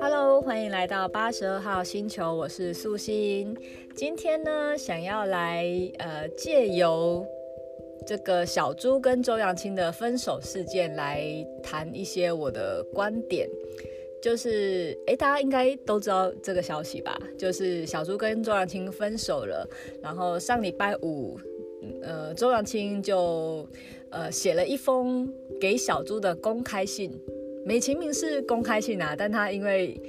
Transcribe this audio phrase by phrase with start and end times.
[0.00, 3.56] Hello，欢迎来到八十二号星球，我是素心。
[3.94, 5.64] 今天呢，想要来
[5.98, 7.26] 呃借由
[8.06, 11.24] 这个小猪跟周扬青的分手事件来
[11.62, 13.48] 谈一些我的观点。
[14.22, 17.18] 就是，诶，大家应该都知道这个消息吧？
[17.38, 19.68] 就是小猪跟周扬青分手了。
[20.02, 21.38] 然后上礼拜五，
[22.02, 23.68] 呃，周扬青就
[24.14, 25.28] 呃写了一封
[25.60, 27.12] 给小猪的公开信，
[27.66, 30.00] 美其名是公开信啊，但他因为。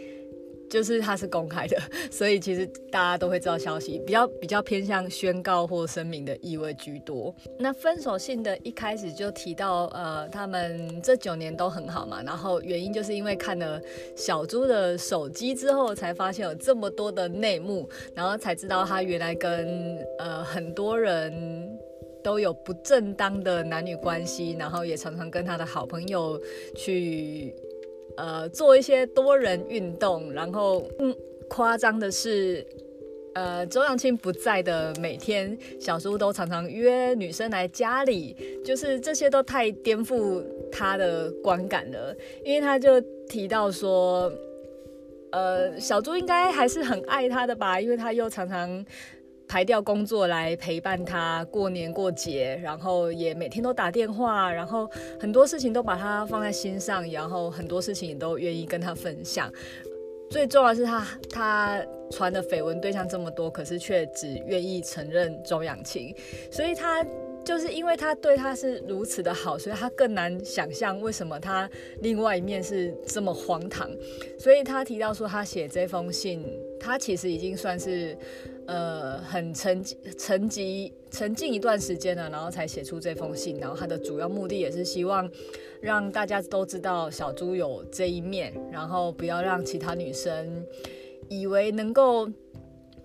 [0.67, 1.77] 就是它是公开的，
[2.09, 7.33] 所以其实大家都会知道消息，比较比较偏向宣告或声明的意味居多。
[7.59, 13.79] 那分手信的一开始就提到，呃，他们这九年都很好嘛，然后原因就是因为看了
[14.17, 21.31] 小猪的手机之后，才发现有这么多的内幕，然后才知道他原来跟呃很多人
[22.25, 26.41] 都有不正当的男女关系，然后也常常跟他的好朋友
[26.75, 27.53] 去。
[28.17, 31.13] 呃，做一些多人运动，然后，嗯，
[31.49, 32.65] 夸张的是，
[33.33, 44.31] 呃，周扬青不在的每天，小猪都常常约女生来家里，就是这些都太颠覆他的观感了，因为他就提到说，
[45.33, 48.85] 呃，小猪应该还是很爱他的吧，因为他又常常。
[49.47, 59.51] 排掉工作来陪伴他过年过节，然后也每天都打电话，然后很多事情都把他放在心上，然后很多事情也都愿意跟他分享。
[60.29, 66.13] 最重要的是他他传的绯闻对象这么多，可是却只愿意承认周扬青，
[66.49, 67.05] 所以他
[67.45, 71.69] 就是因为他对他是如此的好，所以他更难想象为什么他
[72.01, 73.89] 另外一面是这么荒唐。
[74.39, 76.43] 所以他提到说，他写这封信，
[76.79, 78.17] 他其实已经算是。
[78.67, 79.83] 呃，很沉
[80.17, 83.59] 沉寂沉静一段时间了，然后才写出这封信。
[83.59, 85.29] 然后他的主要目的也是希望
[85.81, 90.65] 让大家都知道小猪有这一面，然后不要让其他女生
[91.29, 92.27] 以为能够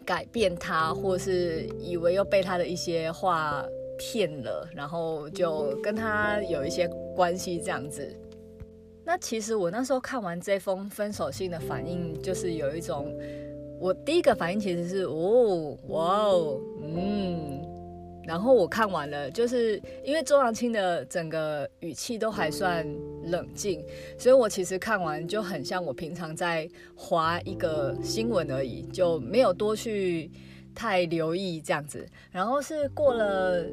[0.05, 3.63] 改变他，或是以为又被他的一些话
[3.99, 8.11] 骗了，然后就跟他有一些关系这样子。
[9.05, 13.15] 那其实我那时候看完这封分手信的反应，就是有一种。
[13.81, 17.63] 我第一个反应其实是哦，哇哦，嗯，
[18.27, 22.87] 然后我看完了，就是因为周扬青的整个语气都还算
[23.25, 23.83] 冷静，
[24.19, 30.31] 所以我其实看完就很像我平常在划一个新闻而已，就没有多去
[30.75, 32.07] 太留意这样子。
[32.31, 33.65] 然后是过了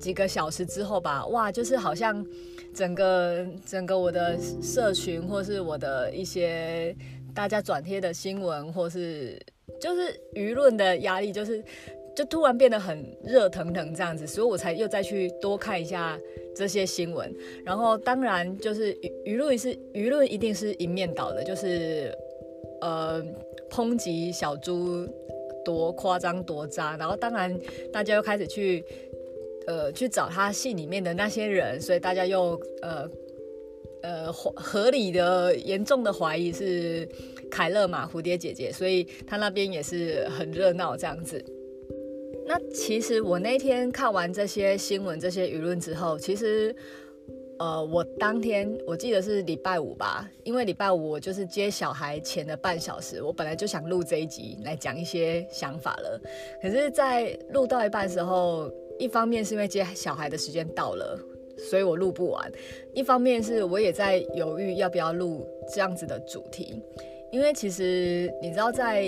[0.00, 2.26] 几个小时之后吧，哇，就是好像
[2.74, 6.94] 整个整个我的社群或是我的一些
[7.34, 9.40] 大家转贴的新闻或是。
[9.80, 11.64] 就是舆论的压力，就是
[12.14, 16.18] 就突然变得很热腾腾这样子，所以我才又再去多看一下
[16.54, 17.34] 这些新闻。
[17.64, 18.94] 然后当然就是
[19.24, 22.12] 舆论是舆论一定是一面倒的，就是
[22.80, 23.24] 呃
[23.70, 25.08] 抨击小猪
[25.64, 26.96] 多夸张多渣。
[26.96, 27.56] 然后当然
[27.92, 28.84] 大家又开始去
[29.66, 33.08] 呃去找他戏里面的那些人，所以大家又呃。
[34.02, 37.08] 呃，合理的、严重的怀疑是
[37.50, 41.42] 凯乐嘛，蝴蝶姐姐，所以她那边也是很热闹这样子。
[42.44, 46.74] 那其实我那天看完这些新闻、这些舆论之后，其实
[47.60, 56.20] 呃，我当天我记得是礼拜五吧，因为礼拜五我就是接小孩前的半小时，我本来就想录这一集来讲一些想法了，
[56.60, 61.16] 可是，在录到一半时候，一方面是因为接小孩的时间到了。
[61.70, 62.52] 所以我录不完，
[62.92, 66.74] 一方面是我也在犹豫要不要录这样子的主题，
[67.30, 69.06] 因为其实你知道在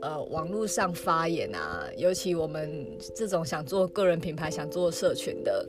[0.00, 5.68] 呃网络上发言啊，尤其我们这种想做个人品牌、想做社群的，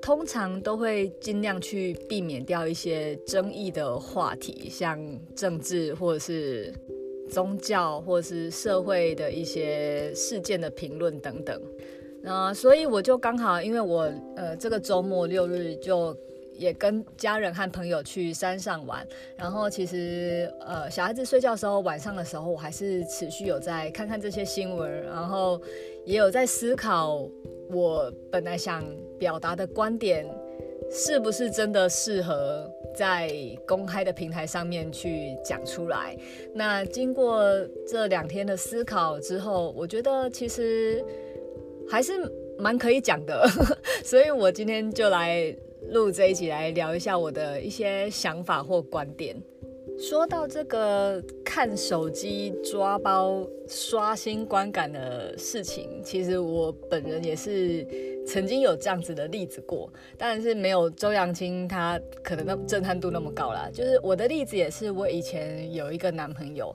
[0.00, 4.98] 通常都会尽量去避免掉一些争议的话题，像
[5.34, 6.72] 政治或者是
[7.28, 11.60] 宗教或者是社会的一些事件的评论等等。
[12.22, 16.14] 呃，所以我就刚好，因为我呃这个周末六日就
[16.54, 19.06] 也跟家人和朋友去山上玩，
[19.38, 25.58] 然后其实呃小孩子睡觉的时候，晚上的时候我还是持续有在看看这些新闻，然后
[26.04, 27.26] 也有在思考
[27.70, 28.84] 我本来想
[29.18, 30.26] 表达的观点
[30.90, 33.32] 是不是真的适合在
[33.66, 36.14] 公开的平台上面去讲出来。
[36.54, 37.42] 那经过
[37.88, 41.02] 这两天的思考之后，我觉得其实。
[41.90, 42.12] 还是
[42.58, 43.46] 蛮可以讲的，
[44.04, 45.54] 所以我今天就来
[45.88, 49.36] 录这一集，来聊一下我的一些想法或观点。
[49.98, 57.86] 说到这个看手机抓包刷新观感的事情，其实我本人也是
[58.26, 63.68] 曾经有这样子的例子过，当然是没有周扬青他可能那震撼度那么高啦。
[63.70, 66.74] 就是我的例子也是，我以前有一个男朋友，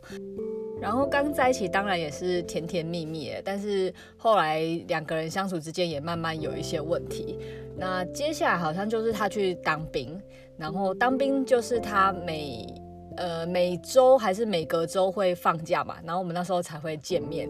[0.85, 7.39] 然后刚在一起当然也是甜甜蜜蜜的，但是后来两个人相处之间也慢慢有一些问题。
[7.75, 10.21] 那接下来好像就是他去当兵，
[10.59, 12.71] 然后当兵就是他每
[13.17, 17.49] 呃，每周还是每隔周会放假嘛，然后我们那时候才会见面。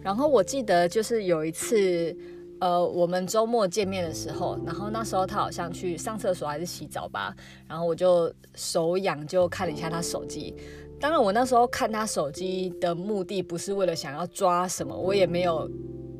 [0.00, 2.16] 然后我记得就是有一次，
[2.60, 7.36] 呃，我们周末见面的时候，然后那时候他好像去上厕所还是洗澡吧，
[7.68, 10.56] 然后我就手痒就看了一下他手机。
[11.04, 15.70] 当然，我那时候看他手机的目的不是为了想要抓什么，我也没有，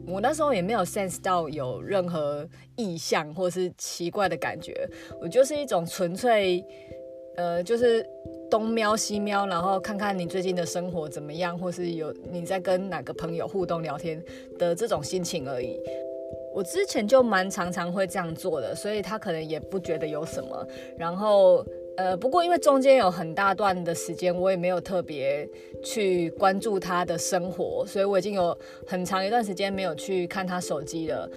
[0.06, 2.46] 我那时候也没有 sense 到有任何
[2.76, 4.86] 异象或是奇怪的感觉，
[5.22, 6.62] 我就是一种纯粹。
[7.36, 8.06] 呃，就是
[8.48, 14.22] 东瞄西瞄，然后看看你最近的生活怎么样，或是有你在跟哪个朋友互动聊天
[14.58, 15.80] 的这种心情而已。
[16.54, 20.64] 我之前就蛮常常会这样做的，所以他可能也不觉得有什么。
[20.96, 21.66] 然后，
[21.96, 25.48] 呃，不过因为中间有很大段的时间，我也没有特别
[25.82, 28.56] 去关注他的生活，所以我已经有
[28.86, 31.30] 很长一段时间没有去看他手机了。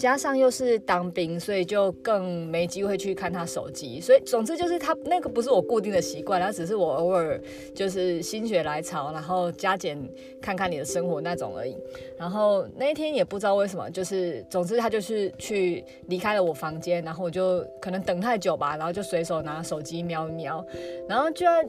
[0.00, 4.00] 加上又是当兵，所以就更没机会去看他手机。
[4.00, 7.38] 所以总之就是他那个不是我固定的习惯，他只是我偶尔
[7.74, 10.02] 就是心血来潮，然后加减
[10.40, 11.76] 看看你的生活那种而已。
[12.16, 20.64] 然后那一天也不知道为什么，就是总之他就是去离开了我房间，然后我就可能等太久吧，然后就随手拿手机瞄一瞄，
[21.06, 21.62] 然后居然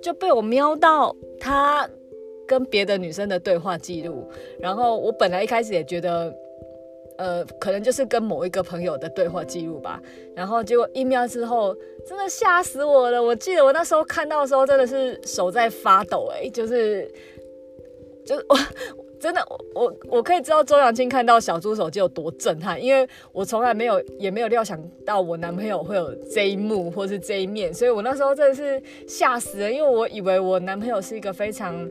[0.00, 1.90] 就被我瞄到他
[2.46, 4.30] 跟别的女生的对话记录。
[4.60, 6.32] 然后我本来一开始也觉得。
[7.18, 10.00] 呃，可能就是跟某一个朋友的对话记录吧，
[10.34, 11.76] 然后结果一瞄之后，
[12.06, 13.22] 真的吓死我了。
[13.22, 17.08] 我记得我那时候看到的时候，真的是手在发抖，欸，哎，就是，
[18.24, 18.56] 就是 我
[19.20, 19.40] 真的
[19.74, 31.88] 我我可以知道周扬青看到小猪手机有多震撼，因为我从来没有也没有料想到我男朋友会有这一幕或是这一面，所以我那时候真的是吓死了，因为我以为我男朋友是一个非常。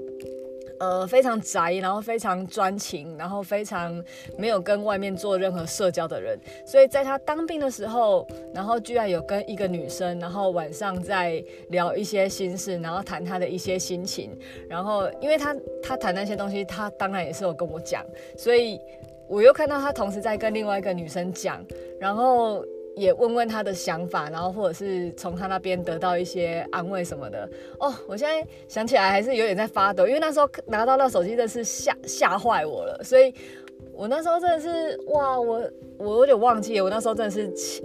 [0.82, 4.04] 呃，非常宅，然后非常专情，然后非常
[4.36, 6.36] 没有跟外面做任何社交的人。
[6.66, 14.36] 所以在他当兵的时候，然后居然有跟一个女生，然后晚上在聊一些心事，然后谈他的一些心情。
[14.68, 18.04] 然后因为他他谈那些东西，他当然也是有跟我讲，
[18.36, 18.80] 所以
[19.28, 21.64] 我又看到他同时在跟另外一个女生讲，
[22.00, 22.66] 然后。
[22.96, 27.50] 也问问他的想法，然后或者是从他那边得到一些安慰什么的。
[27.80, 33.02] 哦，我现在想起来还是有点在发抖，因为那时候拿到那手机真的是吓吓坏我了。
[33.04, 33.34] 所以
[33.94, 35.62] 我那时候真的是哇，我
[35.98, 37.84] 我有点忘记了，我那时候真的是气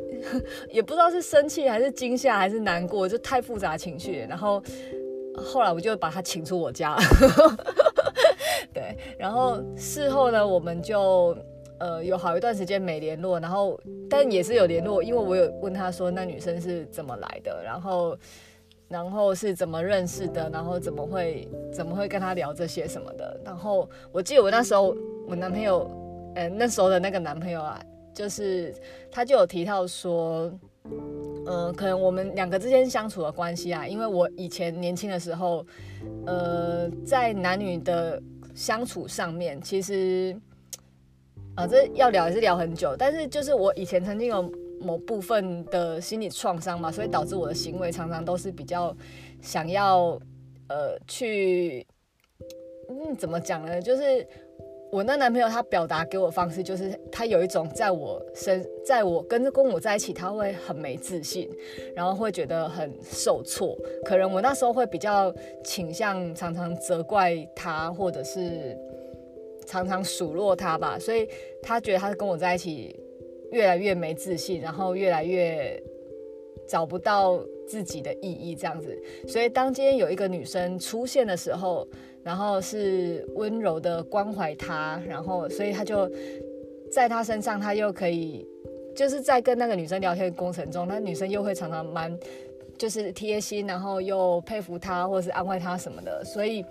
[0.70, 4.26] 也不知道是生气还是惊吓还是难过，就太复杂情绪。
[4.28, 4.62] 然后
[5.36, 6.96] 后来我就把他请出我家，
[8.74, 11.36] 对，然后事后呢，我们就。
[11.78, 13.78] 呃，有好一段时间没联络，然后
[14.08, 18.18] 但也是有联络，因为我有问他说那女生是怎么来的，然后
[18.88, 23.38] 然后是怎么认识的，然后怎么会怎么会跟他聊这些什么的。
[23.44, 24.96] 然后我记得我那时候
[25.28, 25.90] 我男朋友，
[26.34, 27.78] 呃，那时候的那个男朋友啊，
[28.14, 28.74] 就是
[29.10, 30.50] 他就有提到说，
[31.46, 35.66] 嗯、可能我们两个之间相处的关系啊，因为我以前年轻的时候，
[36.24, 38.22] 呃，在男女的
[38.54, 40.34] 相处上面，其实。
[41.56, 44.42] 啊，这要聊也是聊很久，但是就是我以前曾经有
[44.78, 48.94] 某部分的心理创伤嘛，所以导致我的行为常常都是比较
[49.40, 50.20] 想要
[50.68, 51.86] 呃去，
[52.90, 53.80] 嗯，怎么讲呢？
[53.80, 54.26] 就是
[54.92, 61.48] 我那男朋友他表达给我方式，就是他有一种在我身，在我跟跟我在一起，他会很没自信，
[61.94, 63.74] 然后会觉得很受挫。
[64.04, 65.34] 可能我那时候会比较
[65.64, 68.76] 倾向常常责怪他，或者是。
[69.66, 71.28] 常常数落他吧，所以
[71.62, 72.98] 他觉得他是跟我在一起
[73.50, 75.82] 越来越没自信，然后越来越
[76.68, 78.96] 找不到自己的意义这样子。
[79.26, 81.86] 所以当今天有一个女生出现的时候，
[82.22, 86.10] 然后是温柔的关怀他，然后所以他就
[86.90, 88.46] 在他身上，他又可以
[88.94, 92.16] 就是在跟那个女生聊天的过程中，那女生又会常常蛮
[92.78, 96.64] 就是贴心，然后又佩服他或者是安慰他什么的，所以。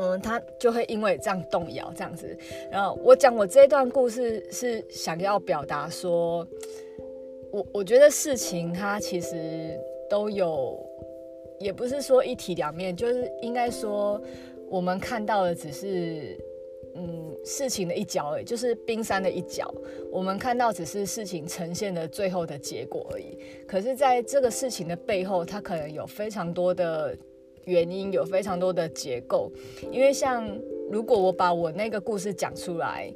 [0.00, 2.36] 嗯，他就会因为这样动摇，这样子。
[2.70, 6.46] 然后我讲我这段故事是想要表达说，
[7.50, 9.76] 我我觉得事情它其实
[10.08, 10.78] 都有，
[11.58, 14.22] 也不是说一体两面，就是应该说
[14.68, 16.38] 我们看到的只是，
[16.94, 19.72] 嗯，事情的一角而已，就是冰山的一角。
[20.12, 23.36] 我们看到只是事情呈现的最后的结果而已。
[23.66, 27.16] 可是，在这个事情的背后，它可能有非常多的
[27.68, 29.52] 原因，有非常多的结构。
[29.92, 30.58] 因为像
[30.90, 33.12] 如果我把我那个故事讲出来。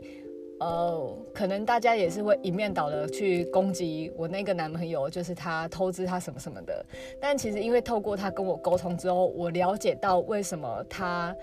[0.60, 6.86] 呃，可能大家也是会一面倒的去攻击我那个男朋友，就是他偷吃他什么什么的。
[7.20, 11.34] 但其实因为透过他跟我沟通之后，我了解到为什么他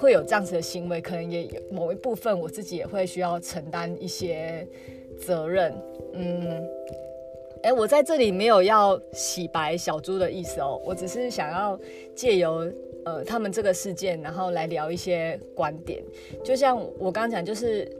[0.00, 4.66] 会有这样子的行为，可能也有某一部分我自己也会需要承担一些
[5.24, 5.72] 责任。
[6.14, 6.60] 嗯，
[7.62, 11.78] 哎，我在这里没有要洗白小猪的意思哦，我只是想要
[12.14, 12.70] 借由。
[13.04, 16.00] 呃，他们这个事件，然后来聊一些观点，
[16.44, 17.90] 就像我刚刚讲，就是，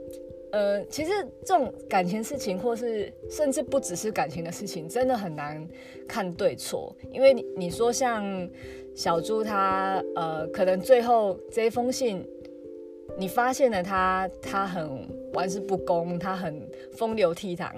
[0.53, 1.11] 呃，其实
[1.43, 5.67] 这种感情事情，或是甚至不只是感情的事情，真的很难
[6.07, 8.49] 看对错，因为你说像
[8.95, 12.25] 小猪他，呃，可能最后这一封信，
[13.17, 17.69] 你发现了他，他很玩世不恭，他很风流倜傥。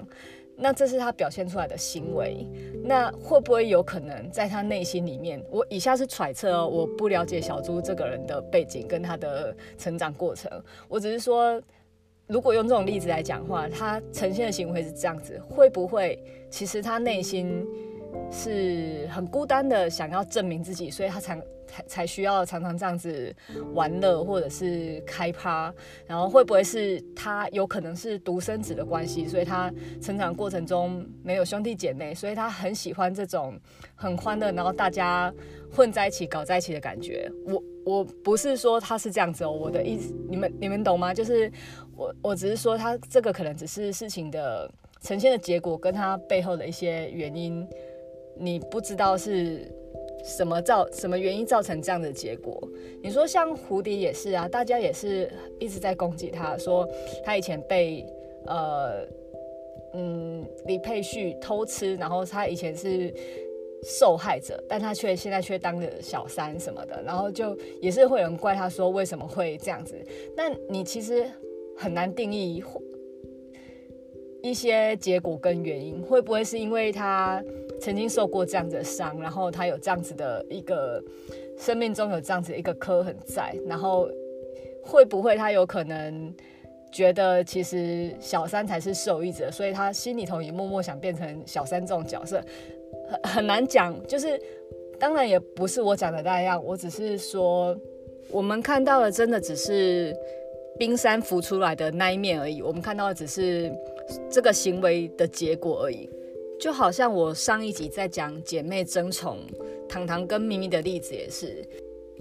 [0.58, 2.46] 那这是他表现出来的行为，
[2.82, 5.42] 那会不会有可能在他内心里面？
[5.50, 10.50] 我以下是揣测哦，我不了解小猪这个人的背景跟他的成长过程，
[10.88, 11.60] 我只是说，
[12.26, 17.66] 如果用这种例子来讲话，他呈现的行为是这样子，会不会其实他内心
[18.30, 21.38] 是很孤单的，想要证明自己，所以他才。
[21.76, 23.34] 才才需要常常这样子
[23.74, 25.72] 玩乐，或者是开趴，
[26.06, 33.58] 然后会不会是他有可能是独生子的关系，所以他成长过程中没有兄弟姐妹，所以他很喜欢这种
[33.94, 35.32] 很欢乐，然后大家
[35.70, 37.30] 混在一起搞在一起的感觉。
[37.46, 41.12] 我我不是说他是这样子哦，我的意思你们你们懂吗？
[41.12, 41.50] 就是
[41.96, 44.70] 我我只是说他这个可能只是事情的
[45.02, 47.66] 呈现的结果，跟他背后的一些原因，
[48.38, 49.70] 你不知道是。
[50.26, 52.60] 什么造什么原因造成这样的结果？
[53.00, 55.30] 你说像蝴蝶也是啊，大家也是
[55.60, 56.84] 一直在攻击他，说
[57.24, 58.04] 他以前被
[58.46, 59.06] 呃
[59.94, 63.14] 嗯李佩旭偷吃，然后他以前是
[63.84, 69.94] 受害者，但他却现在却当了小三什么的，然后就也是会有人怪他说为什么会这样子？
[70.36, 71.24] 但你其实
[71.76, 72.60] 很难定义
[74.42, 77.40] 一些结果跟原因，会不会是因为他？
[77.80, 81.02] 曾经受过这样子的伤，然后他有这样子的一个
[81.58, 84.08] 生命中有这样子一个刻痕在，然后
[84.82, 86.34] 会不会他有可能
[86.90, 92.42] 觉得其实小三才是受益者，所以他心里头也默默想变成小三这种角色，
[93.08, 93.94] 很很难讲。
[94.06, 94.40] 就是
[94.98, 97.76] 当然也不是我讲的那样，我只是说
[98.30, 100.16] 我们看到的真的只是
[100.78, 103.70] 冰山浮出来的那一面而已，我们看到的只是
[104.30, 106.08] 这个行为的结果而已。
[106.58, 109.38] 就好像我上一集在讲姐妹争宠，
[109.88, 111.62] 糖糖跟咪咪的例子也是，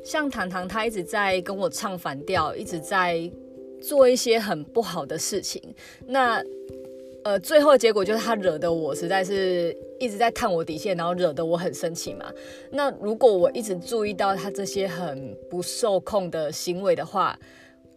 [0.04, 3.32] 像糖糖她一直在跟我唱反调，一直在
[3.82, 5.62] 做一些很不好的事情，
[6.06, 6.44] 那
[7.24, 12.26] 呃最后结果就是她惹得我实在是一直在探我底线，然后惹得我很生气嘛。
[12.72, 17.40] 那如果我一直注意到她这些很不受控的行为的话，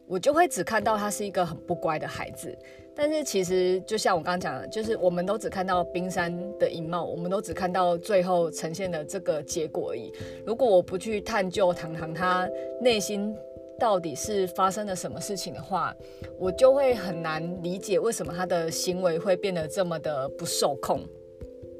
[0.08, 2.56] 我就会只看到他是一个很不乖的孩子。
[3.00, 10.12] 但是其实，就像我刚刚讲的，就是我们都只看到冰山的一貌，我们都只看到最后呈现的这个结果而已。
[10.44, 12.48] 如果我不去探究糖糖他
[12.80, 13.32] 内心
[13.78, 15.94] 到底是发生了什么事情的话，
[16.40, 21.00] 我就会很难理解为什么他的行为会变得这么的不受控。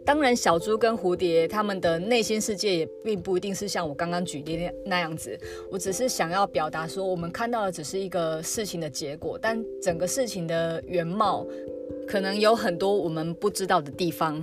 [0.09, 5.39] 当然，小猪跟蝴蝶他们的内心世界也并不一定是像我刚刚举例的那样子。
[5.71, 11.47] 我只是想要表达说，我们看到的只是一个事情的结果，但整个事情的原貌
[12.07, 14.43] 可能有很多我们不知道的地方。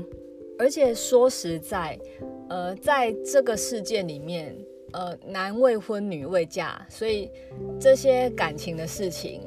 [0.59, 1.99] 而且说实在，
[2.47, 4.55] 呃，在这个事件里面，
[4.91, 7.31] 呃，男未婚女未嫁，所以
[7.79, 9.41] 这些感情的事情，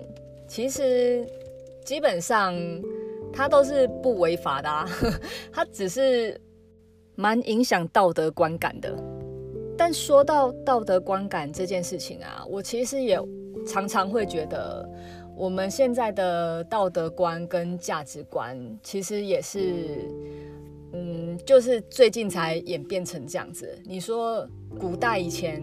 [0.48, 1.24] 其实
[1.84, 2.56] 基本上。
[3.38, 4.84] 他都是不违法的啊，
[5.52, 6.36] 他只是
[7.14, 8.92] 蛮影响道德观感的。
[9.76, 13.16] 但说到道德观感这件事情啊，我其实也
[13.64, 14.84] 常常会觉得，
[15.36, 19.72] 我们现在的道德观跟价值观，其实也是，
[20.92, 23.72] 嗯，就是最近才演变成这样子。
[23.84, 24.44] 你说
[24.80, 25.62] 古代以前，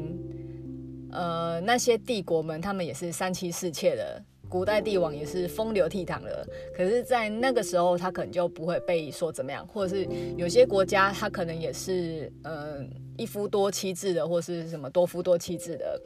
[1.11, 4.23] 呃，那些帝国们，他们也是三妻四妾的。
[4.49, 16.01] 古代帝王也是风流倜傥的，可是，在那个时候，他可能就不会被说怎么样，或者是有些国家，他可能也是，嗯、一夫多妻制的，或是什么多夫多妻制的。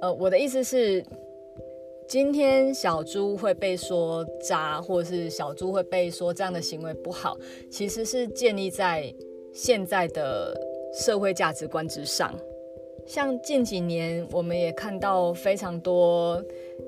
[0.00, 1.04] 呃，我的意思是，
[2.08, 7.36] 今天小猪会被说渣，或者是小猪会被说这样的行为不好，
[7.70, 9.12] 其实是建立在
[9.52, 10.58] 现在的
[10.94, 12.34] 社会价值观之上。
[13.06, 16.40] 像近几年，我们也看到非常多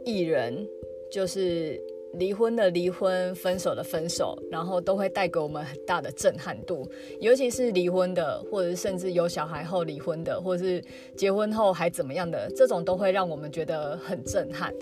[0.05, 0.65] 艺人。
[1.13, 1.79] 就是
[2.15, 6.91] 离婚的离婚，分手的分手，然后都会带给我们很大的震撼度。
[7.21, 10.83] 尤其是离婚的，或者是甚至有小孩后离婚的，或者是
[11.15, 14.73] 结婚后还怎么样的，这种都会让我们觉得很震撼。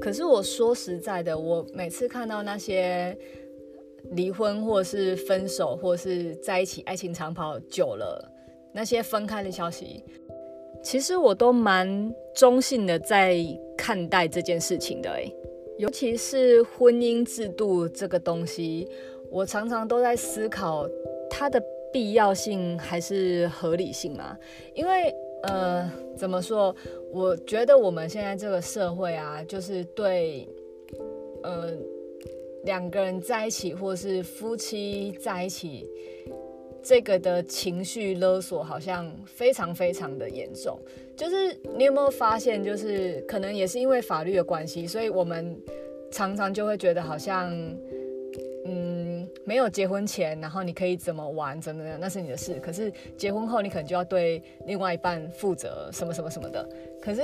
[0.00, 3.16] 可是我说实在的，我每次看到那些
[4.10, 8.30] 离婚，或是分手，或是在一起爱情长跑久了，
[8.74, 10.02] 那些分开的消息，
[10.82, 13.36] 其实我都蛮中性的在
[13.76, 15.10] 看待这件事情的。
[15.10, 15.32] 诶，
[15.78, 18.88] 尤其是婚姻制度这个东西，
[19.30, 20.88] 我常常都在思考
[21.30, 21.62] 它的
[21.92, 24.36] 必要性还是合理性嘛？
[24.74, 26.74] 因为，呃，怎么说？
[27.12, 30.48] 我觉得我们现在这个社会啊，就是对，
[31.42, 31.70] 呃，
[32.64, 35.88] 两个人在一起，或是夫妻在一起。
[36.82, 40.76] 这个的情绪勒索好像非常非常的严重，
[41.16, 45.56] 就是你有没有发现，就是可能也是因为法律的关系，所以我们
[46.10, 47.52] 常常就会觉得好像，
[48.64, 52.54] 嗯，没有结婚前，然后你可以怎么玩怎么样，那是你的事。
[52.60, 56.68] 可是结婚后，你可能就要对另外一半负责，什么什么什么的。
[57.00, 57.20] 可是，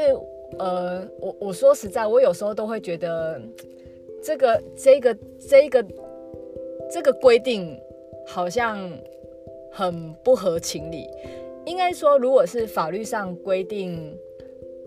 [0.61, 3.43] 呃，我我说实在，我有时候都会觉得，
[4.23, 5.85] 这个这个这个
[6.88, 7.77] 这个规定
[8.25, 8.88] 好像。
[9.78, 11.08] 很不合情理，
[11.64, 14.12] 应该说，如果是法律上规定，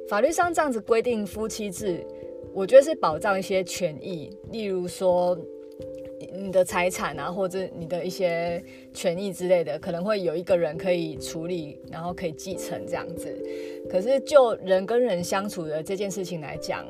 [0.10, 2.06] 法律上这样子规定夫妻制，
[2.54, 5.40] 我觉得是保障一些权益，例如说
[6.34, 8.62] 你的财产啊，或者你的一些
[8.94, 13.34] 权益之类的，可能会有一个人可以处理，然后可以继承这样子。
[13.90, 16.86] 可是就人跟人相处的这件事情来讲，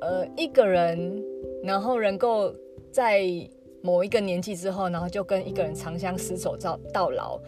[0.00, 1.20] 呃，一个人
[1.64, 2.54] 然后能够
[2.92, 3.20] 在。
[3.82, 7.40] 某一个年纪之后，然后就跟一个人长相厮守到到老，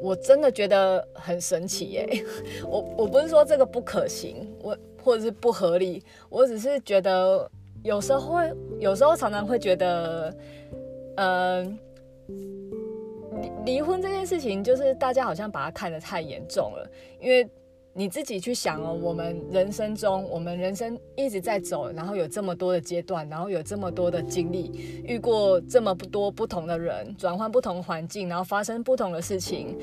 [0.00, 2.24] 我真的觉得很神奇耶！
[2.66, 7.50] 我我不是说这个不可行，我或者是不合理，我只是觉得
[7.82, 10.34] 有时候会，有时候常常会觉得，
[11.16, 11.62] 呃，
[12.26, 16.90] 离离婚这件事情，就是大家好像把它看得太严重了，
[17.20, 17.48] 因为。
[17.92, 24.70] 你自己去想哦，我们人生中，我们人生一直在走，然后有这么多的阶段，然后有这么多的经历，
[25.04, 29.76] 遇过这么多不同的人，转换不同环境，然后发生不同的事情。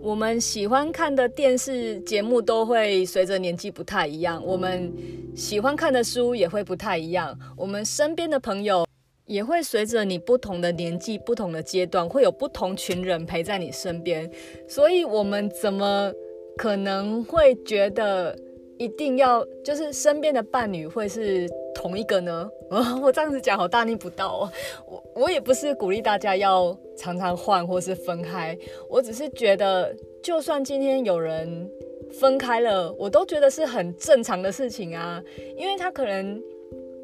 [0.00, 4.90] 我们喜欢看的电视节目都会随着年纪不太一样，我们
[5.36, 8.86] 喜欢看的书也会不太一样，我们身边的朋友
[9.26, 14.28] 也会随着你不同的年纪、不同的阶段，会有不同群人陪在你身边。
[14.66, 16.10] 所以，我们怎么？
[16.56, 18.36] 可能会觉得
[18.78, 22.48] 一定要就是身边的伴侣会是同一个呢？
[23.02, 24.52] 我这样子讲好大逆不道哦。
[24.86, 28.56] 我我也不是鼓励大家要常常换或是分开，
[28.88, 31.70] 我只是觉得，就算今天有人
[32.12, 35.22] 分开了，我都觉得是很正常的事情啊，
[35.56, 36.42] 因为他可能。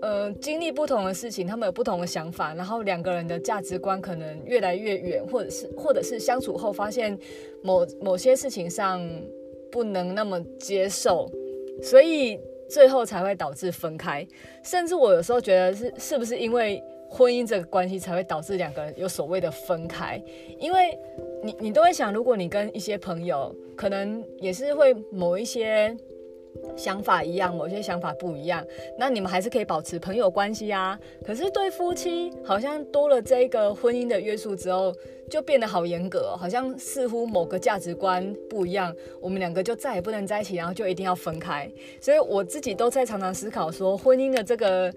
[0.01, 7.19] 呃，经历不同的事情，他们有不同的想法，然后两个人的价值观可能越来越远，或者是或者是相处后发现
[7.63, 9.05] 某某些事情上
[9.71, 11.31] 不能那么接受，
[11.83, 14.27] 所以最后才会导致分开。
[14.63, 20.23] 甚至我有时候觉得是是不是因为婚姻这个关系才会导致两个人有所谓的分开？
[20.59, 20.99] 因为
[21.43, 25.97] 你你都会想，如果你跟一些朋友，可能也是会某一些。
[26.77, 28.65] 想法一样，某些想法不一样，
[28.99, 30.99] 那你们还是可以保持朋友关系啊。
[31.25, 34.95] 可是对夫妻，好像多了这个婚姻的约束之后，
[35.31, 41.71] 就变得好严格，好像似乎某个价值观不一样，我们两个就再也不能在一起，然后就一定要分开。
[42.01, 44.93] 所以我自己都在常常思考说，婚姻的这个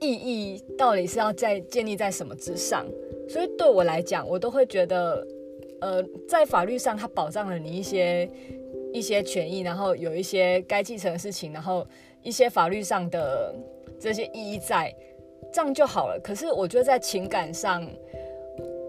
[0.00, 2.86] 意义到底是要在建立在什么之上？
[3.28, 5.26] 所以对我来讲，我都会觉得，
[5.80, 8.28] 呃，在法律上它保障了你一些。
[8.92, 11.86] 一些权益，然后有一些该继承的事情，然后
[12.22, 13.54] 一些法律上的
[13.98, 14.94] 这些意义在，
[15.52, 16.18] 这样就好了。
[16.22, 17.86] 可是我觉得在情感上，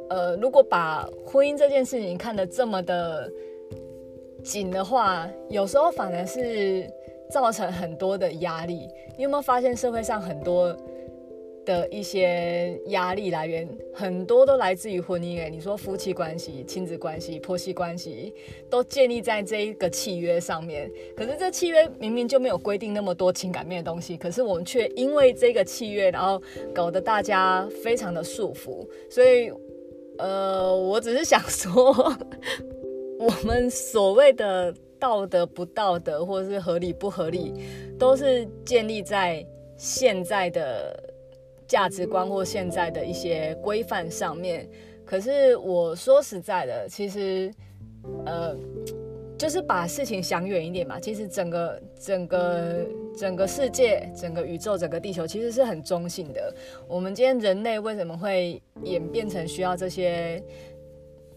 [0.10, 3.32] 呃，如果把婚姻这件事情看得这么的
[4.44, 6.90] 紧的话，有时候反而是
[7.30, 8.88] 造成很多的压力。
[9.18, 10.76] 你有没有发现社会上很多？
[11.64, 18.34] 的一些压力来源很多都来自于婚姻诶，你说夫妻关系、亲子关系、婆媳关系
[18.68, 20.90] 都建立在这一个契约上面。
[21.16, 26.42] 可是这契约明明就没有规定那么多情感面的东西，可是我们却因为这个契约，然后
[26.74, 28.84] 搞得大家非常的束缚。
[29.10, 29.52] 所以，
[30.18, 31.94] 呃，我只是想说，
[33.20, 37.54] 我们所谓的道德不道德，或者是合理不合理，
[38.00, 39.46] 都是建立在
[39.78, 41.11] 现在的。
[41.72, 44.68] 价值观或现在的一些规范上面，
[45.06, 47.50] 可是我说实在的，其实，
[48.26, 48.54] 呃，
[49.38, 51.00] 就是把事情想远一点嘛。
[51.00, 52.86] 其实整个整个
[53.18, 56.54] 整个世界、整个宇宙、整个地球其实是很中性的。
[56.90, 60.44] 我们今天人类为什么会演变成需要这些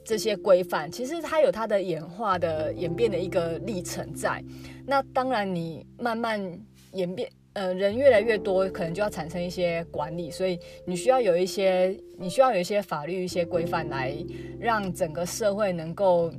[0.03, 0.91] 这些规范？
[0.91, 4.43] 其实它有它的演化的演变的一个历程在。
[4.85, 6.41] 那当然，你慢慢
[6.91, 7.31] 演变。
[7.55, 14.13] 呃，人越来越多，可能就要产生一些管理，所以你需要有一些，你需要有一些法律、一些规范来
[14.59, 16.33] 让整个社会能够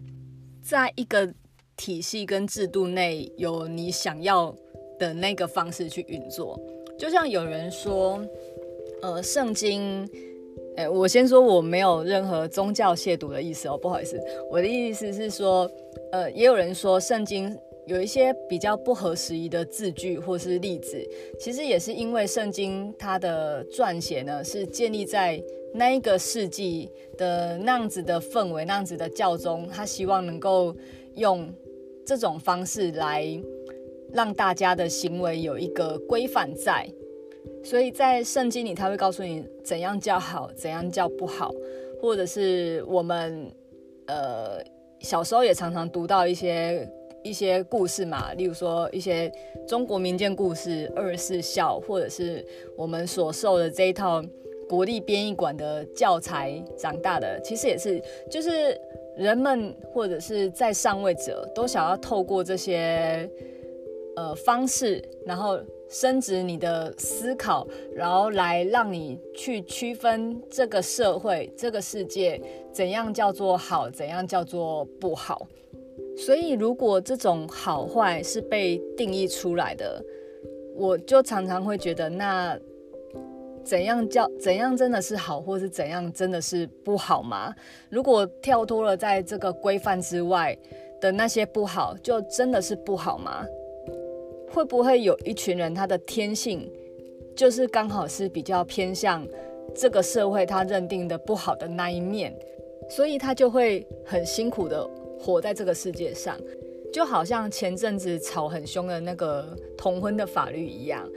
[0.62, 1.34] 在一个
[1.78, 4.54] 体系跟制度内有你想要
[5.00, 6.60] 的那个方式去运作。
[7.00, 8.22] 就像有人说，
[9.02, 10.06] 呃，圣经，
[10.76, 15.72] 哎，我先说我没有任何宗教亵渎的意思哦，不好意思，我的意思是说，
[16.12, 17.58] 呃，也有人说圣经。
[17.88, 20.98] 有一些比较不合时宜的字句或是例子，
[21.40, 30.76] 其实也是因为圣经它的撰写呢，是建立在那一个世纪的那样子的氛围、那样子的教宗，他希望能够
[31.16, 31.54] 用
[32.04, 33.24] 这种方式来
[34.12, 36.90] 让大家的行为有一个规范在，
[37.64, 41.52] 所以在圣经里他会告诉你怎样叫好，怎样叫不好，
[42.02, 43.48] 或者是我们
[44.08, 44.60] 呃
[45.02, 46.90] 小时候也常常读到一些。
[47.26, 49.32] 一些故事嘛，例如说一些
[49.68, 52.46] 中国民间故事、二十四孝，或者是
[52.78, 54.24] 我们所受的这一套
[54.70, 58.80] 国立编译馆的教材长大的，其实也是，就是
[59.18, 63.28] 人们或者是在上位者都想要透过这些
[64.16, 65.60] 呃方式，然后
[65.90, 72.40] 深植你的思考，然后来让你去区分这个社会、这个世界
[72.72, 75.48] 怎样叫做好，怎样叫做不好。
[76.18, 80.04] 所以，如果这种好坏是被定义出来的，
[80.76, 82.58] 我就常常会觉得，那
[83.64, 87.54] 怎样叫怎样真的是好，或是怎样真的是不好吗？
[87.90, 90.58] 如果跳脱了在这个规范之外
[91.02, 93.46] 的那些不好，就真的是不好吗？
[94.54, 96.72] 会不会有一群人，他的天性
[97.36, 99.28] 就是刚好是比较偏向
[99.76, 102.34] 这个社会他认定的不好的那一面，
[102.90, 104.90] 所以他就会很辛苦的。
[105.20, 106.38] 活在这个世界上，
[106.92, 111.10] 就好像前阵子吵很凶的那个同婚的法律一样，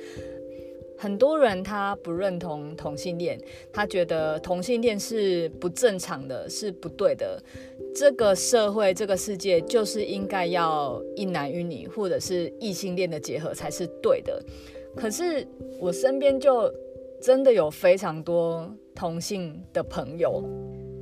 [0.97, 3.41] 很多人他不认同同性恋，
[3.73, 7.41] 他觉得同性恋是不正常的，是不对的。
[7.95, 14.43] 这个社会、这个世界就是应该要一男一女，或者是异性恋的结合才是对的。
[14.97, 15.47] 可是
[15.81, 16.73] 我身边就
[17.21, 20.43] 真的有非常多同性的朋友。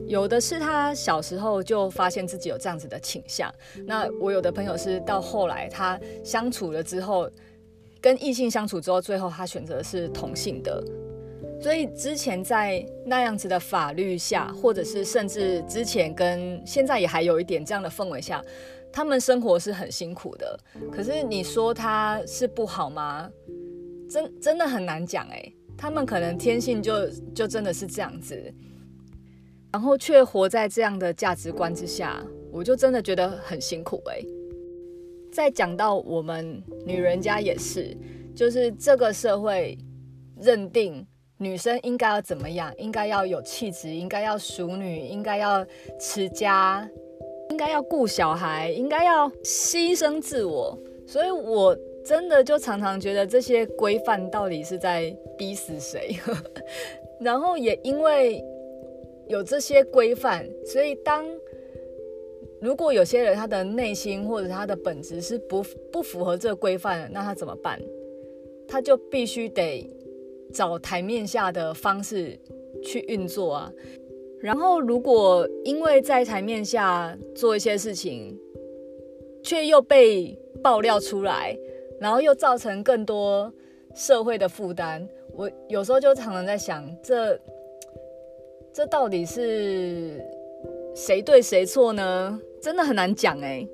[0.07, 3.53] 有的是他小时候就发现自己有这样子的倾向，
[3.85, 7.29] 那我有的朋友是到后来他相处了之后，
[8.01, 10.83] 跟异性相处之后，最后他选择是同性的。
[11.61, 18.45] 所以之前在那样子的法律下，或者是甚至之前跟现在也还有一点这样的氛围下，
[18.93, 20.59] 他们生活是很辛苦的。
[20.93, 23.29] 可是你说他是不好吗？
[24.09, 28.55] 真真的很难讲诶，他们可能天性就就真的是这样子。
[29.73, 34.25] 然后却活在这样的价值观之下，我就真的觉得很辛苦哎。
[35.31, 37.95] 再讲到我们女人家也是，
[38.35, 39.77] 就是这个社会
[40.41, 45.63] 认定女生应该要怎么样，应该要有气质，应该要淑女，应该要
[46.01, 46.89] 持家，
[47.51, 50.79] 应该要顾小孩，应该要牺牲自我。
[51.07, 56.17] 所以我真的就常常觉得这些规范到底是在逼死谁？
[57.21, 58.43] 然后也因为。
[59.29, 61.27] 有这些规范，所以当
[62.61, 67.81] 如果有些人他的内心或者他的本质是不不符合这个规范的，那他怎么办？
[68.69, 69.89] 他就必须得
[70.53, 72.39] 找台面下的方式
[72.83, 73.73] 去运作啊。
[74.41, 78.39] 然后如果因为在台面下做一些事情，
[79.43, 81.57] 却又被爆料出来，
[82.01, 83.53] 然后又造成更多
[83.95, 87.37] 社会的负担，我有时候就常常在想这。
[88.77, 90.23] 这到底是
[90.95, 92.39] 谁对谁错呢？
[92.61, 93.67] 真的很难讲哎。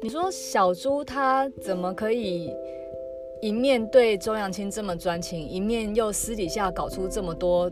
[0.00, 2.50] 你说小猪他怎么可以
[3.42, 7.70] 一面对周扬青这么专情，一面又私底下搞出这么多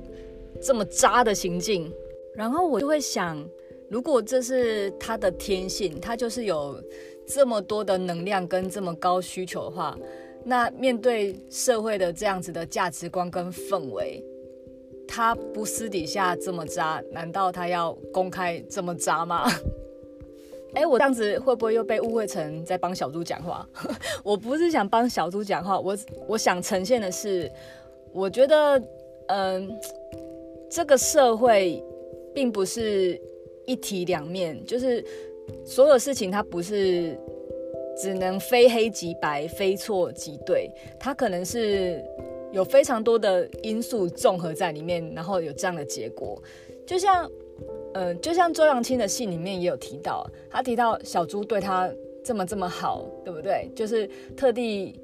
[0.60, 1.90] 这么渣的行径？
[2.34, 3.42] 然后我就会想，
[3.88, 6.78] 如果这是他的天性，他就是有
[7.26, 9.98] 这么多的能量跟这么高需求的话，
[10.44, 14.22] 那面对社会的这样子的价值观跟氛围。
[15.12, 19.44] 他不私底下这么渣，难道他要公开这么渣吗？
[20.72, 23.68] 哎，我这样子会不会又被误会成在帮小猪讲话？
[24.22, 27.50] 我不是想帮小猪讲话，我我想呈现的是，
[28.12, 28.80] 我觉得，
[29.26, 29.68] 嗯，
[30.70, 31.82] 这个社会
[32.32, 33.20] 并不是
[33.66, 35.04] 一体两面，就是
[35.64, 37.18] 所有事情它不是
[38.00, 40.70] 只能非黑即白、非错即对，
[41.00, 42.00] 它可能是
[42.52, 46.42] 有非常多的因素综合在里面，然后有这样的结果。
[46.86, 47.30] 就像，
[47.94, 51.90] 呃，就像周扬青的信里面也有提到，他提到小猪对他
[52.24, 53.70] 这么这么好，对不对？
[53.74, 55.00] 就是特地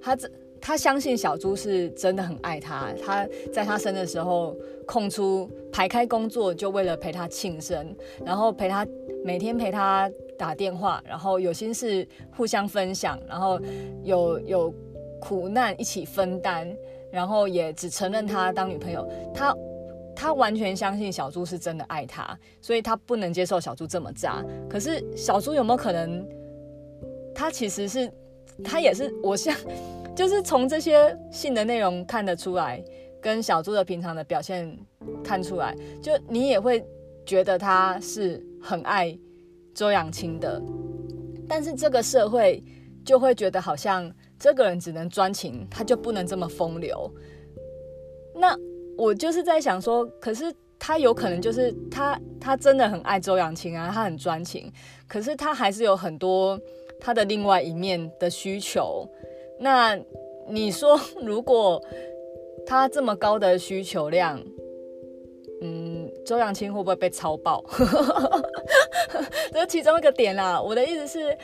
[0.00, 0.28] 他这。
[0.60, 7.94] 他相信小猪是真的很爱他，他在他生的时候空出排开工作，就为了陪他庆生，
[8.26, 8.84] 然后陪他
[9.24, 12.04] 每天陪他打电话，然后有心事
[12.36, 13.56] 互相分享，然后
[14.02, 14.74] 有有
[15.20, 16.68] 苦难一起分担，
[17.10, 19.08] 然后也只承认他当女朋友。
[19.34, 19.54] 他
[20.14, 24.44] 他完全相信小猪是真的爱他，所以他不能接受小猪这么渣。
[24.68, 26.26] 可是小猪有没有可能？
[27.34, 28.10] 他其实是
[28.64, 29.54] 他也是我像。
[30.16, 32.82] 就是从这些信的内容看得出来，
[33.22, 34.76] 跟小猪的平常的表现
[35.22, 36.84] 看出来，就你也会
[37.24, 39.16] 觉得他是很爱
[39.72, 40.60] 周扬青的，
[41.48, 42.60] 但是这个社会
[43.04, 47.10] 就会觉得好像这个人只能专情，他就不能这么风流。
[48.34, 48.56] 那
[48.96, 54.72] 我就是在想说，可是他有可能就是他他真的很爱周扬青啊，他很专情，
[55.08, 56.60] 可是他还是有很多
[57.00, 59.08] 他的另外一面的需求。
[59.58, 59.98] 那
[60.48, 61.82] 你说，如果
[62.64, 64.40] 他这么高的需求量，
[65.60, 67.64] 嗯，周扬青会不会被超爆？
[69.52, 70.60] 这是其中一个点啦。
[70.60, 71.36] 我的意思是，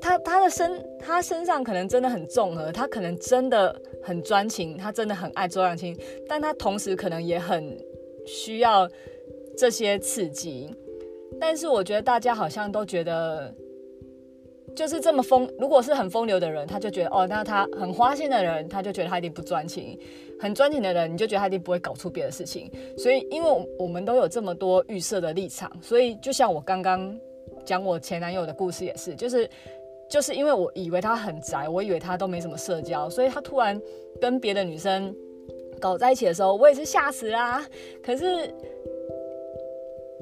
[0.00, 5.96] 他他的身他身上可能真的很综合，他可能真的很专情，他真的很爱周扬青，
[6.28, 7.76] 但他同时可能也很
[8.26, 8.88] 需要
[9.56, 10.74] 这些刺激。
[11.40, 13.54] 但是我觉得大家好像都觉得。
[14.76, 19.98] 就是这么风，如果是很风流的人，他就觉得哦，那他很花心的人，他就觉得他一定不专情；
[20.38, 22.70] 很专情的人，你就觉得他一定不会搞出别的事情。
[22.96, 27.18] 所以，因为我们都有这么多预设的立场，所以就像我刚刚
[27.64, 29.50] 讲我前男友的故事也是，就是
[30.10, 33.80] 就是因为我以为他很宅，我以为他都没什么社交，所以他突然
[34.20, 35.14] 跟别的女生
[35.78, 37.64] 搞在一起的时候，我也是吓死啦。
[38.02, 38.52] 可是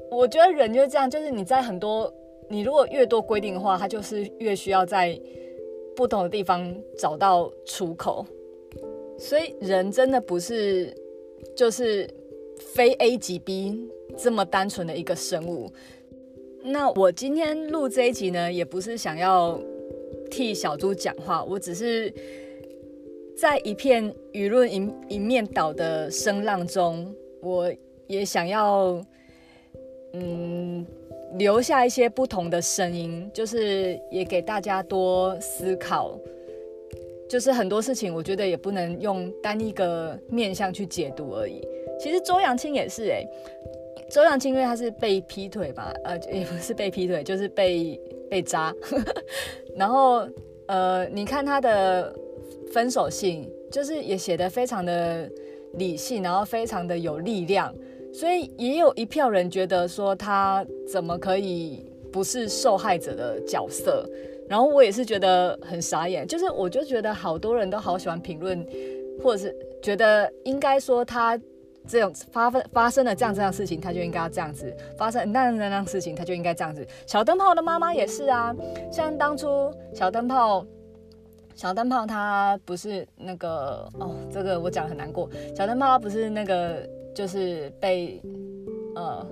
[0.09, 2.13] 我觉得人就是这样，就是你在很多。
[2.51, 5.15] 你如果越多规定的话，他就是越需要在
[5.95, 8.25] 不同的地方找到出口。
[9.19, 10.91] 所以人真的不是
[11.55, 12.09] 就是
[12.57, 15.71] 非 A 即 B 这么单纯的一个生物。
[16.63, 19.61] 那我今天录这一集呢，也不是想要
[20.29, 22.13] 替小猪讲话，我只是
[23.37, 27.71] 在一片舆论一一面倒的声浪中，我
[28.07, 29.03] 也想要
[30.13, 30.85] 嗯。
[31.37, 36.19] 留下一些不同的声音，就是也给大家多思考。
[37.29, 41.61] 就是很多事情，我觉得也不能用单一个面向去解读而已。
[41.99, 43.23] 其实周扬青也是哎、
[44.09, 48.73] 周扬青因为他是被劈腿吧，呃，也不是被劈腿，就是被 被渣。
[49.79, 50.27] 然后
[50.67, 52.13] 呃，你看他的
[52.73, 55.27] 分手信，就是也写得非常的
[55.75, 57.73] 理性，然后非常的有力量。
[58.13, 64.03] 所以也有一票人觉得说他怎么可以不是受害者的角色，
[64.49, 68.65] 然后我也是觉得很傻眼，就是我就觉得好多人都好喜欢评论，
[69.23, 71.39] 或者是觉得应该说他
[71.87, 76.87] 这种发生发生了这样这样事情，他就应该要这样子发生那样那样事情，他就应该这样子。
[77.07, 78.55] 小灯泡的妈妈也是啊，
[78.91, 80.65] 像当初小灯泡，
[81.55, 86.87] 小灯泡他不是那个哦，这个我讲得很难过，小灯泡不是那个。
[87.11, 88.21] 就是被
[88.95, 89.27] 呃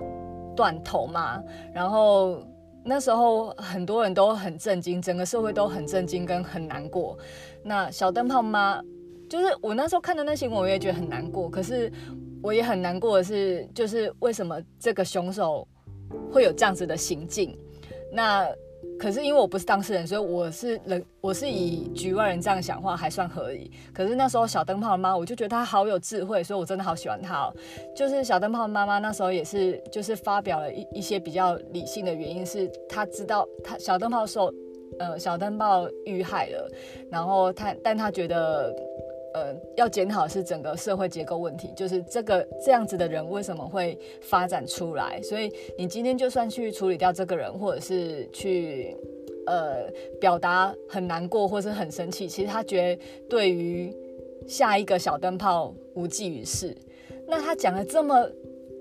[0.54, 2.42] 断头嘛，然后
[2.84, 7.16] 那时候很多人都很震惊，整个社会都很震惊跟很难过。
[7.62, 8.82] 那小灯泡妈，
[9.30, 11.48] 就是我那时候看的那新闻，我也觉得很难过。
[11.48, 11.90] 可是
[12.42, 15.66] 我也很难过的是，就是为什么这个凶手
[16.32, 17.56] 会有这样子的行径？
[18.12, 18.48] 那。
[18.96, 23.70] 可是因为我不是当事人，所以我是人，我是以局外人这样想话还算合理。
[23.92, 27.54] 可是那时候小灯泡妈，我就觉得她好有智慧，所以我真的好喜欢她哦。
[27.94, 34.52] 就是小灯泡妈妈那时候也是，就是发表了一一些比较理性的原因，是她知道她小灯泡受
[34.98, 36.68] 呃小灯泡遇害了，
[37.08, 38.74] 然后她但她觉得。
[39.34, 45.20] 呃，要检讨是整个社会结构问题，就是这个这样子的人为什么会发展出来？
[45.22, 48.96] 所以你今天就算去处理掉这个人，或者是去
[49.46, 49.84] 呃
[50.20, 53.94] 表达很难过或是很生气，其实他觉得对于
[54.46, 56.74] 下一个小灯泡无济于事。
[57.26, 58.26] 那他讲的这么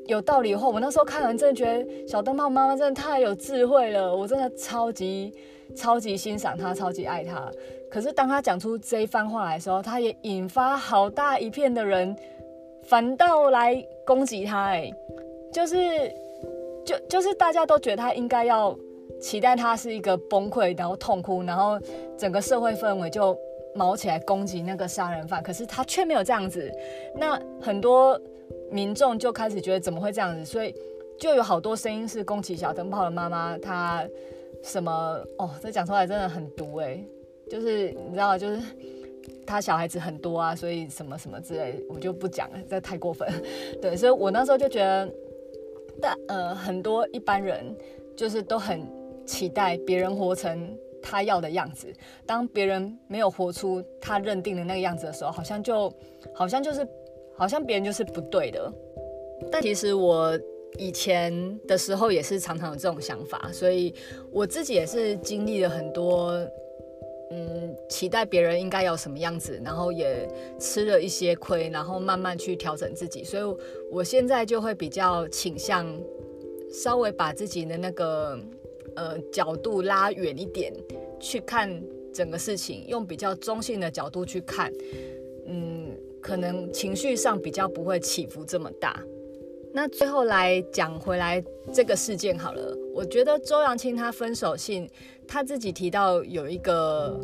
[0.06, 5.34] 有道理以后，我那时候看完真的觉得小灯泡妈妈真的太有智慧了，我真的超级
[5.78, 7.50] 超级欣赏他，超级爱他。
[7.90, 12.14] 可是当他讲出这一番话来的时候，他也引发好大一片的人
[12.84, 14.92] 反倒来攻击他，哎，
[15.54, 15.78] 就是
[16.86, 18.78] 就就是大家都觉得他应该要
[19.22, 21.80] 期待他是一个崩溃，然后痛哭，然后
[22.18, 23.38] 整个社会氛围就
[23.74, 25.42] 毛起来攻击那个杀人犯。
[25.42, 26.70] 可是他却没有这样子，
[27.16, 28.20] 那很多
[28.70, 30.44] 民众就开始觉得怎么会这样子？
[30.44, 30.76] 所以
[31.18, 34.06] 就有好多声音是宫崎小灯泡的妈妈，她
[34.68, 34.92] 什么
[35.38, 37.04] 哦，这讲出来真的很毒哎，
[37.50, 38.62] 就是你知道，就是
[39.46, 43.28] 他小孩子很多啊，所以什么什么之类，我就不讲了，这太过分。
[43.82, 45.10] 对，所以我那时候就觉得，
[46.02, 47.76] 但呃，很多一般人
[48.16, 48.86] 就是都很。
[49.28, 51.94] 期待别人活成他要的样子，
[52.26, 55.92] 当别人没有活出他认定的那个样子的时候，好像就
[56.34, 56.88] 好像就是
[57.36, 58.72] 好像别人就是不对的。
[59.52, 60.32] 但其实我
[60.78, 63.94] 以前的时候也是常常有这种想法，所以
[64.32, 66.32] 我自己也是经历了很多，
[67.32, 70.28] 嗯，期待别人应该要什么样子，然后也
[70.60, 73.24] 吃了一些亏，然后慢慢去调整自己。
[73.24, 73.58] 所以
[73.92, 75.86] 我现在就会比较倾向
[76.72, 78.40] 稍微把自己的那个。
[78.96, 80.74] 呃，角度拉远一点
[81.20, 81.70] 去看
[82.12, 84.74] 整个事情，用比较中性的角度去看，
[85.46, 89.00] 嗯，可能情绪上比较不会起伏这么大。
[89.78, 91.40] 那最后来讲回来
[91.72, 94.90] 这个事件好了，我觉得周扬青他分手信
[95.28, 97.16] 他自己提到有一个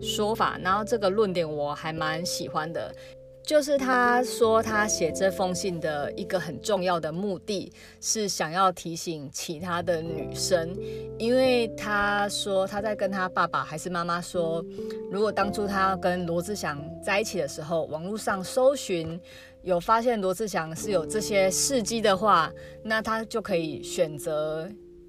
[0.00, 2.94] 说法，然后这个论点我还蛮喜欢的。
[3.42, 10.76] 就是他说，他写这封信的一个很重要的目的是想要提醒其他的女生，
[11.18, 14.64] 因为他说他在跟他爸爸还是妈妈说，
[15.10, 19.20] 如果当初他跟罗志祥在一起的时候，网络上搜寻
[19.66, 22.50] 有发现罗志祥是有这些事迹的话，
[22.82, 24.66] 那他就可以选择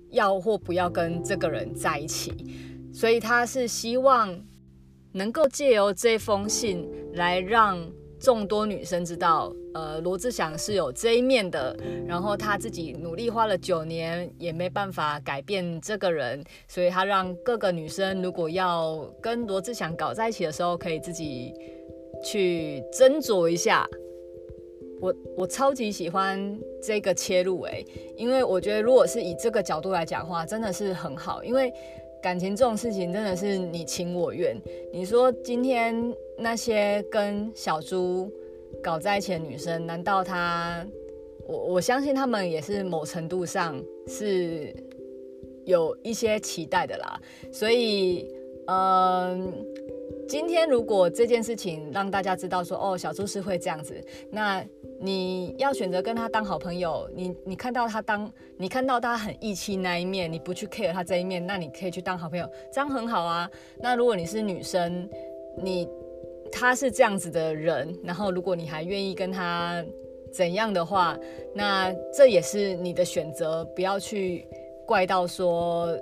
[0.10, 2.34] 要或不要跟这个人在一起。
[2.92, 4.38] 所以他是希望
[5.12, 7.80] 能够借由这封信来让。
[8.20, 21.54] 众多女生知道，呃，罗志祥是有这一面的，然后他自己努力花了九年，也没办法改变这个人，所以他让各个女生如果要跟罗志祥搞在一起的时候，可以自己
[22.24, 23.88] 去斟酌一下。
[25.00, 31.74] 我我超级喜欢这个切入，欸，因为我觉得如果是以这个角度来讲话，真的是很好，因为。
[32.20, 34.60] 感情这种事情真的是你情我愿。
[34.92, 35.96] 你说今天
[36.36, 38.30] 那些跟小猪
[38.82, 40.86] 搞在一起的女生，难道她，
[41.48, 44.76] 我我相信他们也是某程度上是
[45.64, 47.22] 有一些期待的啦。
[47.52, 48.28] 所以，
[48.66, 49.54] 嗯。
[50.28, 53.96] 今天如果这件事情让大家知道说，哦，小猪是会这样子，
[54.30, 54.62] 那
[55.00, 63.50] 你要选择跟他当好朋友，你你看到他当你看到他很义气那一面，你不去 care 他这一面，那你可以去当好朋友，这样很好啊。
[63.80, 65.10] 那如果你是女生，
[65.58, 65.88] 你
[66.52, 69.84] 他是这样子的人，然后如果你还愿意跟他
[70.32, 71.18] 怎样的话，
[71.54, 74.48] 那这也是你的选择，不要去
[74.86, 75.98] 怪到说。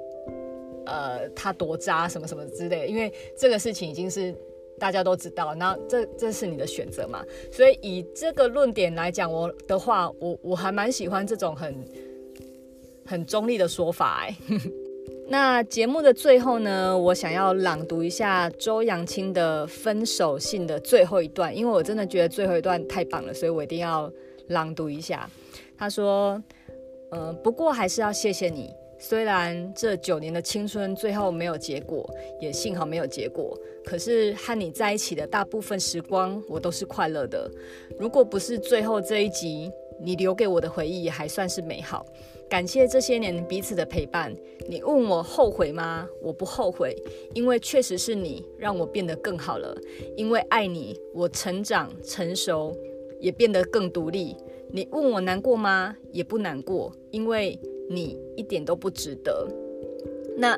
[0.88, 4.32] 呃，他多渣什么什么之类，因为这个事情已经是
[4.80, 7.24] 大家都知道，那这这是你的选择嘛。
[7.52, 11.86] 所以以这个论点来讲，我的话，我我还蛮喜欢这种很
[13.06, 14.36] 很中立的说法哎。
[15.28, 24.12] 那节目的最后呢，我想要朗读一下周扬青的分手信的最后一段，因为我真的觉得最后一段太棒了，所以我一定要
[24.50, 25.28] 朗读一下。
[25.78, 26.42] 他说
[27.10, 32.08] ：“呃，不过还是要谢谢你。”虽然这九年的青春最后没有结果，
[32.40, 37.50] 也幸好没有结果，可是和你在一起的大部分时光，我都是快乐的。
[38.00, 39.72] 如果不是最后这一集，
[40.02, 42.06] 你留给我的回忆还算是美好。
[42.50, 44.36] 感谢这些年彼此的陪伴。
[44.68, 46.08] 你问我后悔吗？
[46.22, 46.96] 我不后悔，
[47.34, 49.76] 因为确实是你让我变得更好了。
[50.18, 52.76] 因为爱你，我成长成熟，
[53.20, 54.36] 也变得更独立。
[54.72, 55.96] 你问我难过吗？
[56.12, 57.60] 也不难过，因为。
[57.88, 59.48] 你一点都不值得。
[60.36, 60.58] 那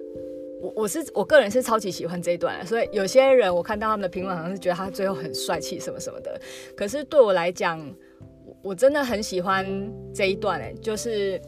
[0.62, 6.40] 我我是我个人是超级喜欢这一段，所以有些人我看到他们的评论，好像是觉得他最后很帅气什么什么的。
[6.76, 7.80] 可是对我来讲，
[8.62, 9.66] 我真的很喜欢
[10.14, 11.42] 这一段哎，就是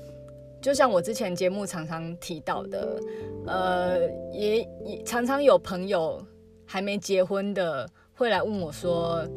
[0.62, 3.00] 就像我之前节目常常提到的，
[3.46, 4.00] 呃，
[4.32, 6.22] 也也常常有朋友
[6.66, 9.28] 还没结婚的会来问我说，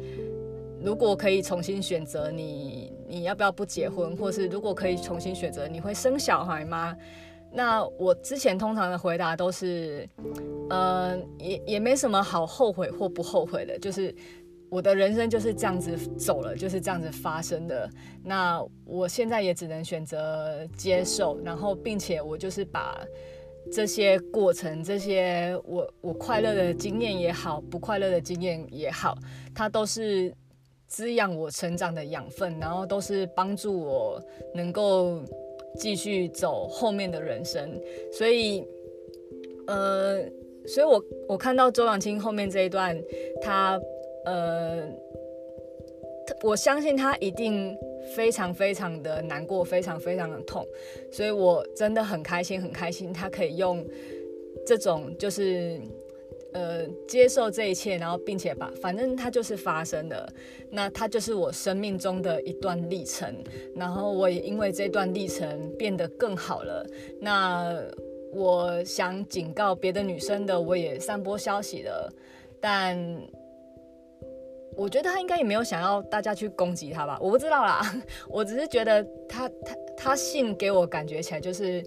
[0.83, 2.91] 如果可以重新选择你。
[3.05, 6.97] 你要不要不结婚，或是如果可以重新选择，你会生小孩吗？
[7.53, 10.09] 那我之前通常的回答都是，
[10.69, 14.13] 呃，也也没什么好后悔或不后悔的，就是
[14.69, 17.89] 我的人生就是这样子走了，就是这样子发生的。
[18.23, 22.99] 那我现在也只能选择接受，然后并且我就是把
[23.71, 29.17] 这些过程，这些我我快乐的经验也好，不快乐的经验也好，
[29.53, 30.33] 它都是。
[30.85, 34.21] 滋养我成长的养分，然后都是帮助我
[34.53, 35.23] 能够
[35.79, 37.79] 继续走后面的人生。
[38.11, 38.65] 所以，
[39.67, 40.21] 呃，
[40.65, 43.01] 所以我我看到周扬青后面这一段，
[43.41, 43.79] 他
[44.25, 44.87] 呃，
[46.41, 47.77] 我相信他一定
[48.15, 50.65] 非常非常的难过，非常非常的痛，
[51.11, 53.85] 所以我真的很开心，很开心，他可以用
[54.65, 55.79] 这种就是。
[56.53, 60.31] 呃，接受这一切，然后并且把，反正它就是发生了，
[60.69, 63.35] 那它就是我生命中的一段历程，
[63.75, 66.85] 然后我也因为这段历程变得更好了。
[67.19, 67.75] 那
[68.31, 72.13] 我想警告别的女生的，我也散播消息了，
[72.61, 72.97] 但
[74.75, 77.81] 我觉得他应该也没有想要大家去攻击他吧，我不知道啦，
[78.29, 81.83] 我只是觉得他他他信给我感觉起来就是。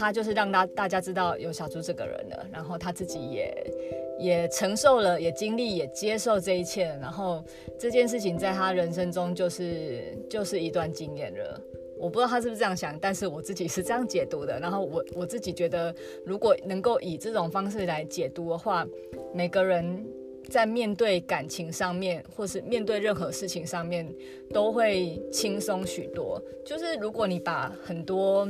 [0.00, 3.72] 他就是让大大家知道有小猪这个人了，然后他自己也
[4.18, 7.44] 也承受了，也经历，也接受这一切，然后
[7.78, 11.60] 这件事情在他人生中就是就是一段经验了。
[11.98, 14.58] 我不知道他是不是这样想，但是我自己是这样解读的。
[14.58, 15.94] 然后我我自己觉得，
[16.24, 18.86] 如果能够以这种方式来解读的话，
[19.34, 20.02] 每个人
[20.48, 24.10] 在面对感情上面，或是面对任何事情上面，
[24.48, 26.42] 都会轻松许多。
[26.64, 28.48] 就是如果你把很多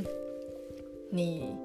[1.11, 1.55] 你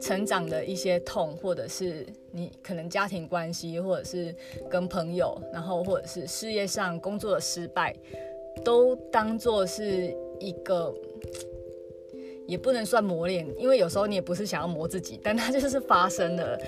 [0.00, 4.34] 成长的一些痛，或者是你可能家庭关系，或者是
[4.68, 7.94] 跟朋友，然后或者是事业上工作的失败，
[8.64, 10.92] 都当做是一个，
[12.46, 16.58] 也不能算磨练，因为有时候你也不是想要磨自己，但它就是发生了。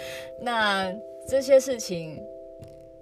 [0.40, 0.92] 那
[1.26, 2.22] 这些事情，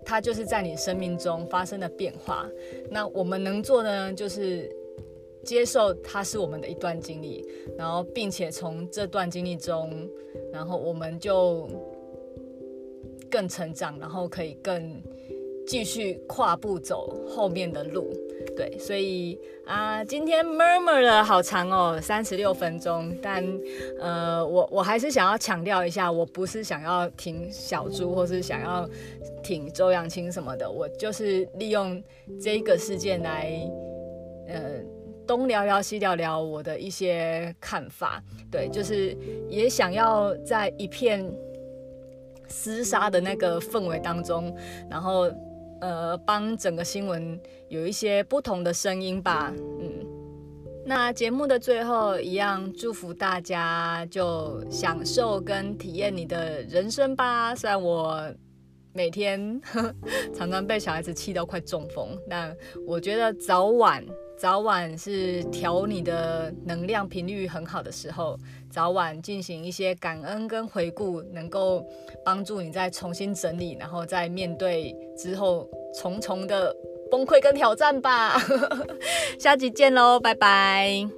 [0.04, 2.48] 它就是在你生命中发生的变化。
[2.90, 4.74] 那我们能做的呢，就是。
[5.48, 7.42] 接受它是我们的一段经历，
[7.78, 10.06] 然后并且从这段经历中，
[10.52, 11.66] 然后我们就
[13.30, 15.02] 更成长，然后可以更
[15.66, 18.12] 继续跨步走后面的路。
[18.54, 23.16] 对，所以啊，今天 murmur 了好长哦，三十六分钟。
[23.22, 23.42] 但
[23.98, 28.86] 呃，我我还是想要强调一下，我不是想要挺小猪，或是想要
[29.42, 32.02] 挺周扬青什么的，我就是利用
[32.38, 33.58] 这个事件来
[34.46, 34.84] 呃。
[35.28, 39.14] 东聊聊西聊聊我的一些看法，对，就是
[39.50, 41.30] 也想要在一片
[42.48, 44.56] 厮杀的那个氛围当中，
[44.90, 45.30] 然后
[45.82, 50.06] 呃帮整个新闻有一些不同的声音吧，嗯，
[50.86, 58.32] 那节目的最后一样祝福大家就享受跟体验你的人生吧，虽然我
[58.94, 59.60] 每天
[60.34, 62.56] 常常被小孩子气到快中风，但
[62.86, 64.02] 我觉得早晚。
[64.38, 68.38] 早晚是调你的能量频率很好的时候，
[68.70, 71.84] 早晚进行一些感恩跟回顾，能够
[72.24, 75.68] 帮助你再重新整理，然后再面对之后
[76.00, 76.74] 重重的
[77.10, 78.40] 崩溃跟挑战吧。
[79.40, 81.17] 下集见喽，拜拜。